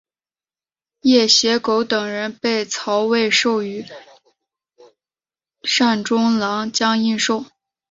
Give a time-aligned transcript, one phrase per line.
[1.01, 3.91] 掖邪狗等人被曹魏授予率
[5.61, 7.45] 善中郎将印绶。